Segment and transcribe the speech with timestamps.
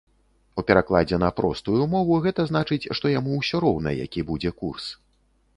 [0.61, 4.93] У перакладзе на простую мову гэта значыць, што яму ўсё роўна, які будзе курс.